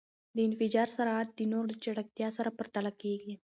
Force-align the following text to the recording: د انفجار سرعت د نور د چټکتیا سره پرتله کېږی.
د 0.35 0.37
انفجار 0.47 0.87
سرعت 0.95 1.29
د 1.33 1.39
نور 1.51 1.63
د 1.69 1.73
چټکتیا 1.83 2.27
سره 2.37 2.49
پرتله 2.57 2.91
کېږی. 3.01 3.33